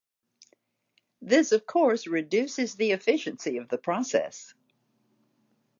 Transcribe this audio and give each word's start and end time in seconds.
This, 1.21 1.51
of 1.51 1.67
course, 1.67 2.07
reduces 2.07 2.73
the 2.73 2.89
efficiency 2.89 3.57
of 3.57 3.69
the 3.69 3.77
process. 3.77 4.55